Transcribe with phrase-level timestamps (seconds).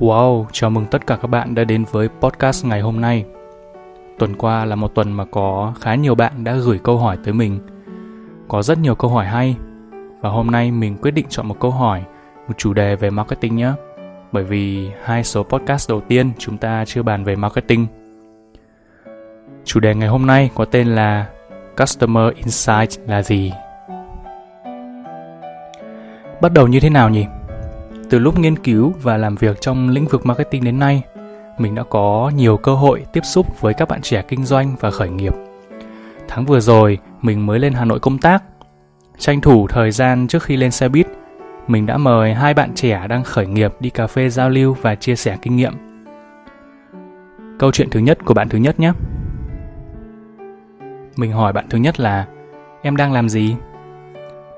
[0.00, 3.24] Wow, chào mừng tất cả các bạn đã đến với podcast ngày hôm nay.
[4.18, 7.34] Tuần qua là một tuần mà có khá nhiều bạn đã gửi câu hỏi tới
[7.34, 7.58] mình.
[8.48, 9.56] Có rất nhiều câu hỏi hay.
[10.20, 12.02] Và hôm nay mình quyết định chọn một câu hỏi,
[12.48, 13.72] một chủ đề về marketing nhé.
[14.32, 17.86] Bởi vì hai số podcast đầu tiên chúng ta chưa bàn về marketing.
[19.64, 21.26] Chủ đề ngày hôm nay có tên là
[21.76, 23.52] Customer Insight là gì?
[26.40, 27.26] Bắt đầu như thế nào nhỉ?
[28.12, 31.02] Từ lúc nghiên cứu và làm việc trong lĩnh vực marketing đến nay,
[31.58, 34.90] mình đã có nhiều cơ hội tiếp xúc với các bạn trẻ kinh doanh và
[34.90, 35.32] khởi nghiệp.
[36.28, 38.42] Tháng vừa rồi, mình mới lên Hà Nội công tác.
[39.18, 41.06] Tranh thủ thời gian trước khi lên xe buýt,
[41.68, 44.94] mình đã mời hai bạn trẻ đang khởi nghiệp đi cà phê giao lưu và
[44.94, 45.72] chia sẻ kinh nghiệm.
[47.58, 48.92] Câu chuyện thứ nhất của bạn thứ nhất nhé.
[51.16, 52.26] Mình hỏi bạn thứ nhất là
[52.82, 53.56] Em đang làm gì?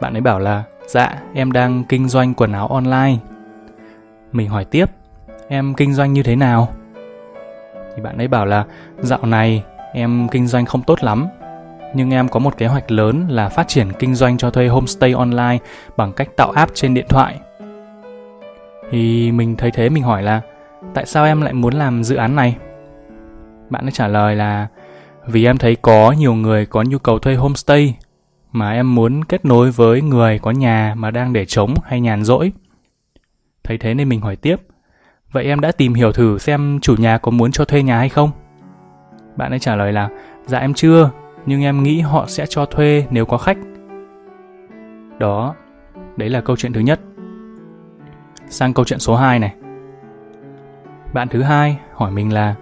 [0.00, 3.16] Bạn ấy bảo là Dạ, em đang kinh doanh quần áo online
[4.34, 4.86] mình hỏi tiếp,
[5.48, 6.68] em kinh doanh như thế nào?
[7.96, 8.64] Thì bạn ấy bảo là
[8.98, 11.26] dạo này em kinh doanh không tốt lắm,
[11.94, 15.12] nhưng em có một kế hoạch lớn là phát triển kinh doanh cho thuê homestay
[15.12, 15.58] online
[15.96, 17.40] bằng cách tạo app trên điện thoại.
[18.90, 20.40] Thì mình thấy thế mình hỏi là
[20.94, 22.56] tại sao em lại muốn làm dự án này?
[23.70, 24.66] Bạn ấy trả lời là
[25.26, 27.96] vì em thấy có nhiều người có nhu cầu thuê homestay
[28.52, 32.24] mà em muốn kết nối với người có nhà mà đang để trống hay nhàn
[32.24, 32.52] rỗi
[33.64, 34.56] Thấy thế nên mình hỏi tiếp,
[35.32, 38.08] vậy em đã tìm hiểu thử xem chủ nhà có muốn cho thuê nhà hay
[38.08, 38.30] không?
[39.36, 40.08] Bạn ấy trả lời là,
[40.46, 41.10] dạ em chưa,
[41.46, 43.58] nhưng em nghĩ họ sẽ cho thuê nếu có khách.
[45.18, 45.54] Đó,
[46.16, 47.00] đấy là câu chuyện thứ nhất.
[48.48, 49.54] Sang câu chuyện số 2 này.
[51.12, 52.54] Bạn thứ hai hỏi mình là,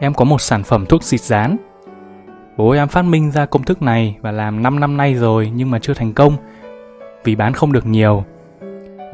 [0.00, 1.56] em có một sản phẩm thuốc xịt dán
[2.56, 5.70] Bố em phát minh ra công thức này và làm 5 năm nay rồi nhưng
[5.70, 6.36] mà chưa thành công
[7.24, 8.24] vì bán không được nhiều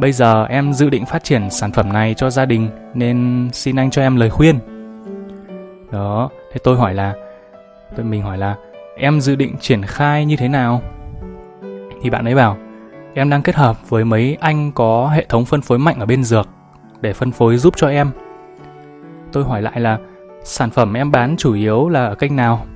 [0.01, 3.77] Bây giờ em dự định phát triển sản phẩm này cho gia đình nên xin
[3.77, 4.59] anh cho em lời khuyên.
[5.93, 7.15] Đó, thế tôi hỏi là
[7.97, 8.56] tôi mình hỏi là
[8.97, 10.83] em dự định triển khai như thế nào?
[12.03, 12.56] Thì bạn ấy bảo
[13.15, 16.25] em đang kết hợp với mấy anh có hệ thống phân phối mạnh ở bên
[16.25, 16.49] dược
[17.00, 18.11] để phân phối giúp cho em.
[19.32, 19.99] Tôi hỏi lại là
[20.43, 22.67] sản phẩm em bán chủ yếu là ở kênh nào?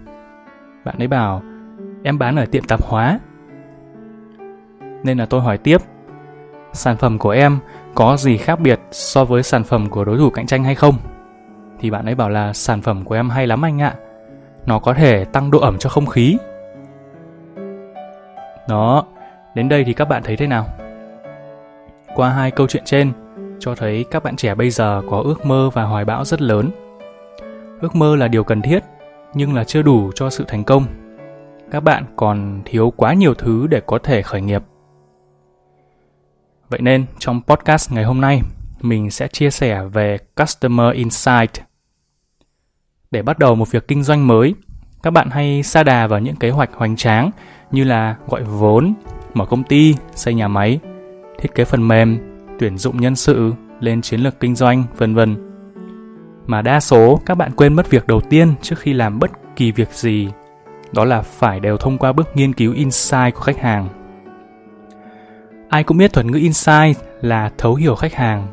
[0.85, 1.43] Bạn ấy bảo
[2.03, 3.19] em bán ở tiệm tạp hóa.
[5.03, 5.79] Nên là tôi hỏi tiếp
[6.75, 7.59] sản phẩm của em
[7.95, 10.95] có gì khác biệt so với sản phẩm của đối thủ cạnh tranh hay không?
[11.81, 13.95] Thì bạn ấy bảo là sản phẩm của em hay lắm anh ạ.
[14.67, 16.37] Nó có thể tăng độ ẩm cho không khí.
[18.69, 19.05] Đó,
[19.55, 20.67] đến đây thì các bạn thấy thế nào?
[22.15, 23.13] Qua hai câu chuyện trên,
[23.59, 26.71] cho thấy các bạn trẻ bây giờ có ước mơ và hoài bão rất lớn.
[27.81, 28.85] Ước mơ là điều cần thiết,
[29.35, 30.85] nhưng là chưa đủ cho sự thành công.
[31.71, 34.63] Các bạn còn thiếu quá nhiều thứ để có thể khởi nghiệp
[36.75, 38.43] Vậy nên trong podcast ngày hôm nay,
[38.81, 41.51] mình sẽ chia sẻ về Customer Insight.
[43.11, 44.55] Để bắt đầu một việc kinh doanh mới,
[45.03, 47.31] các bạn hay sa đà vào những kế hoạch hoành tráng
[47.71, 48.95] như là gọi vốn,
[49.35, 50.79] mở công ty, xây nhà máy,
[51.39, 52.19] thiết kế phần mềm,
[52.59, 55.37] tuyển dụng nhân sự, lên chiến lược kinh doanh, vân vân.
[56.47, 59.73] Mà đa số các bạn quên mất việc đầu tiên trước khi làm bất kỳ
[59.73, 60.29] việc gì,
[60.93, 64.04] đó là phải đều thông qua bước nghiên cứu insight của khách hàng
[65.75, 68.47] Ai cũng biết thuật ngữ insight là thấu hiểu khách hàng.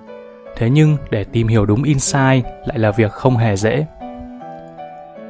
[0.55, 3.85] Thế nhưng để tìm hiểu đúng insight lại là việc không hề dễ.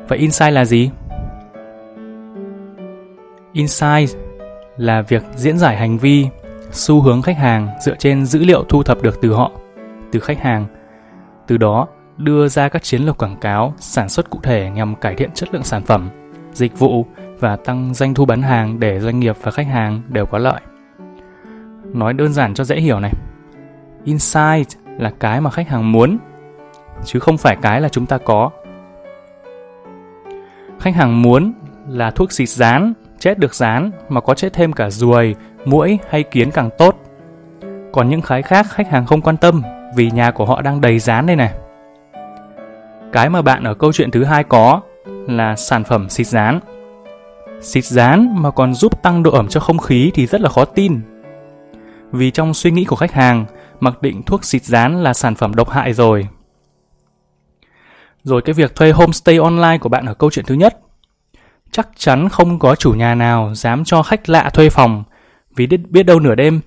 [0.07, 0.91] Vậy insight là gì?
[3.53, 4.09] Insight
[4.77, 6.27] là việc diễn giải hành vi,
[6.71, 9.51] xu hướng khách hàng dựa trên dữ liệu thu thập được từ họ,
[10.11, 10.65] từ khách hàng.
[11.47, 11.87] Từ đó
[12.17, 15.53] đưa ra các chiến lược quảng cáo, sản xuất cụ thể nhằm cải thiện chất
[15.53, 16.09] lượng sản phẩm,
[16.53, 17.05] dịch vụ
[17.39, 20.61] và tăng doanh thu bán hàng để doanh nghiệp và khách hàng đều có lợi.
[21.93, 23.13] Nói đơn giản cho dễ hiểu này.
[24.03, 24.67] Insight
[24.99, 26.17] là cái mà khách hàng muốn,
[27.05, 28.49] chứ không phải cái là chúng ta có.
[30.79, 31.53] Khách hàng muốn
[31.87, 35.35] là thuốc xịt rán, chết được rán mà có chết thêm cả ruồi,
[35.65, 36.95] muỗi hay kiến càng tốt.
[37.93, 39.61] Còn những cái khác khách hàng không quan tâm
[39.95, 41.53] vì nhà của họ đang đầy rán đây này.
[43.11, 46.59] Cái mà bạn ở câu chuyện thứ hai có là sản phẩm xịt rán.
[47.61, 50.65] Xịt rán mà còn giúp tăng độ ẩm cho không khí thì rất là khó
[50.65, 51.01] tin
[52.11, 53.45] vì trong suy nghĩ của khách hàng,
[53.79, 56.27] mặc định thuốc xịt dán là sản phẩm độc hại rồi.
[58.23, 60.79] Rồi cái việc thuê homestay online của bạn ở câu chuyện thứ nhất.
[61.71, 65.03] Chắc chắn không có chủ nhà nào dám cho khách lạ thuê phòng
[65.55, 66.61] vì biết đâu nửa đêm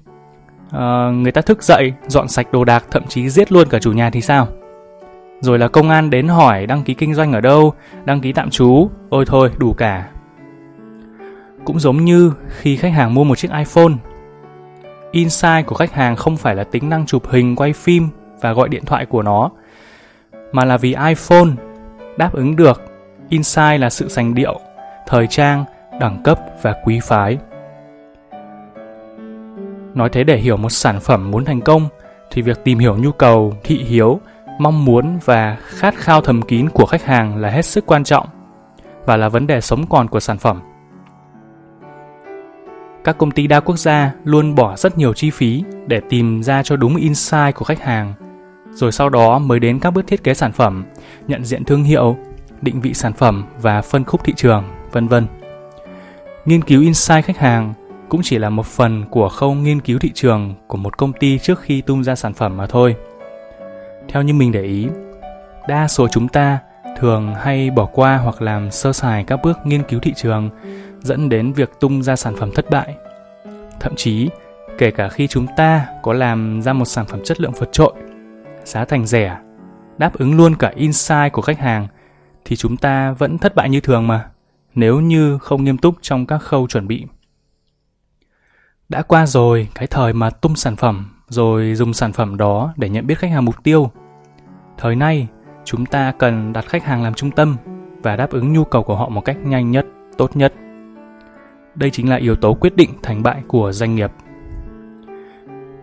[0.67, 3.93] uh, người ta thức dậy, dọn sạch đồ đạc, thậm chí giết luôn cả chủ
[3.93, 4.49] nhà thì sao?
[5.41, 7.75] Rồi là công an đến hỏi đăng ký kinh doanh ở đâu,
[8.05, 10.09] đăng ký tạm trú, ôi thôi đủ cả.
[11.65, 13.93] Cũng giống như khi khách hàng mua một chiếc iPhone
[15.15, 18.09] Insight của khách hàng không phải là tính năng chụp hình, quay phim
[18.41, 19.51] và gọi điện thoại của nó,
[20.53, 21.49] mà là vì iPhone
[22.17, 22.83] đáp ứng được
[23.29, 24.61] insight là sự sành điệu,
[25.07, 25.65] thời trang,
[26.01, 27.39] đẳng cấp và quý phái.
[29.95, 31.89] Nói thế để hiểu một sản phẩm muốn thành công
[32.31, 34.21] thì việc tìm hiểu nhu cầu, thị hiếu,
[34.59, 38.27] mong muốn và khát khao thầm kín của khách hàng là hết sức quan trọng
[39.07, 40.61] và là vấn đề sống còn của sản phẩm.
[43.05, 46.63] Các công ty đa quốc gia luôn bỏ rất nhiều chi phí để tìm ra
[46.63, 48.15] cho đúng insight của khách hàng,
[48.71, 50.85] rồi sau đó mới đến các bước thiết kế sản phẩm,
[51.29, 52.17] nhận diện thương hiệu,
[52.63, 55.27] định vị sản phẩm và phân khúc thị trường, vân vân.
[56.45, 57.75] Nghiên cứu insight khách hàng
[58.09, 61.39] cũng chỉ là một phần của khâu nghiên cứu thị trường của một công ty
[61.39, 62.97] trước khi tung ra sản phẩm mà thôi.
[64.09, 64.89] Theo như mình để ý,
[65.69, 66.59] đa số chúng ta
[66.99, 70.51] thường hay bỏ qua hoặc làm sơ sài các bước nghiên cứu thị trường
[71.05, 72.95] dẫn đến việc tung ra sản phẩm thất bại.
[73.81, 74.29] Thậm chí,
[74.79, 77.93] kể cả khi chúng ta có làm ra một sản phẩm chất lượng vượt trội,
[78.65, 79.39] giá thành rẻ,
[79.99, 81.89] đáp ứng luôn cả insight của khách hàng
[82.45, 84.31] thì chúng ta vẫn thất bại như thường mà,
[84.75, 87.07] nếu như không nghiêm túc trong các khâu chuẩn bị.
[88.89, 92.89] Đã qua rồi cái thời mà tung sản phẩm rồi dùng sản phẩm đó để
[92.89, 93.91] nhận biết khách hàng mục tiêu.
[94.79, 95.29] Thời nay,
[95.65, 97.57] chúng ta cần đặt khách hàng làm trung tâm
[98.03, 99.87] và đáp ứng nhu cầu của họ một cách nhanh nhất,
[100.19, 100.55] tốt nhất.
[101.75, 104.11] Đây chính là yếu tố quyết định thành bại của doanh nghiệp.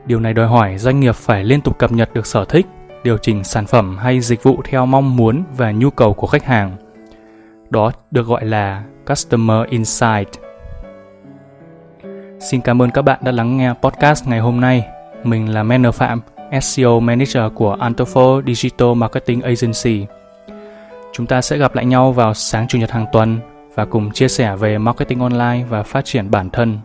[0.05, 2.65] Điều này đòi hỏi doanh nghiệp phải liên tục cập nhật được sở thích,
[3.03, 6.45] điều chỉnh sản phẩm hay dịch vụ theo mong muốn và nhu cầu của khách
[6.45, 6.77] hàng.
[7.69, 10.27] Đó được gọi là Customer Insight.
[12.39, 14.87] Xin cảm ơn các bạn đã lắng nghe podcast ngày hôm nay.
[15.23, 16.21] Mình là Manner Phạm,
[16.61, 20.05] SEO Manager của Antofo Digital Marketing Agency.
[21.13, 23.39] Chúng ta sẽ gặp lại nhau vào sáng chủ nhật hàng tuần
[23.75, 26.79] và cùng chia sẻ về marketing online và phát triển bản thân.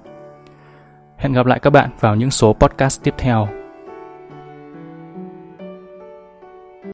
[1.17, 3.56] Hẹn gặp lại các bạn vào những số podcast tiếp theo.